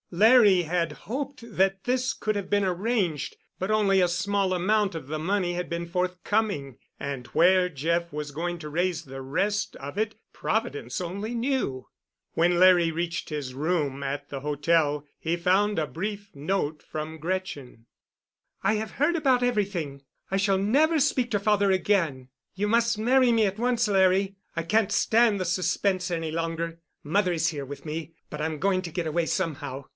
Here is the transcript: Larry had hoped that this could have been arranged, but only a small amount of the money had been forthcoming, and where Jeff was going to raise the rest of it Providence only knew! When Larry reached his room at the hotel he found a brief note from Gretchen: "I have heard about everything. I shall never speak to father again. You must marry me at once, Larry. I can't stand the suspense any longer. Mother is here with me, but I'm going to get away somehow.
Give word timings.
Larry 0.13 0.63
had 0.63 0.93
hoped 1.07 1.41
that 1.55 1.83
this 1.85 2.11
could 2.11 2.35
have 2.35 2.49
been 2.49 2.65
arranged, 2.65 3.37
but 3.59 3.71
only 3.71 4.01
a 4.01 4.09
small 4.09 4.53
amount 4.53 4.93
of 4.93 5.07
the 5.07 5.19
money 5.19 5.53
had 5.53 5.69
been 5.69 5.85
forthcoming, 5.85 6.79
and 6.99 7.27
where 7.27 7.69
Jeff 7.69 8.11
was 8.11 8.31
going 8.31 8.57
to 8.59 8.67
raise 8.67 9.05
the 9.05 9.21
rest 9.21 9.77
of 9.77 9.97
it 9.97 10.15
Providence 10.33 10.99
only 10.99 11.33
knew! 11.33 11.87
When 12.33 12.59
Larry 12.59 12.91
reached 12.91 13.29
his 13.29 13.53
room 13.53 14.03
at 14.03 14.27
the 14.27 14.41
hotel 14.41 15.05
he 15.17 15.37
found 15.37 15.79
a 15.79 15.87
brief 15.87 16.31
note 16.35 16.81
from 16.83 17.17
Gretchen: 17.19 17.85
"I 18.63 18.73
have 18.73 18.91
heard 18.93 19.15
about 19.15 19.43
everything. 19.43 20.01
I 20.29 20.35
shall 20.35 20.57
never 20.57 20.99
speak 20.99 21.31
to 21.31 21.39
father 21.39 21.71
again. 21.71 22.27
You 22.53 22.67
must 22.67 22.97
marry 22.97 23.31
me 23.31 23.45
at 23.45 23.59
once, 23.59 23.87
Larry. 23.87 24.35
I 24.57 24.63
can't 24.63 24.91
stand 24.91 25.39
the 25.39 25.45
suspense 25.45 26.11
any 26.11 26.31
longer. 26.31 26.79
Mother 27.01 27.31
is 27.31 27.49
here 27.49 27.65
with 27.65 27.85
me, 27.85 28.13
but 28.29 28.41
I'm 28.41 28.59
going 28.59 28.81
to 28.81 28.91
get 28.91 29.07
away 29.07 29.25
somehow. 29.27 29.85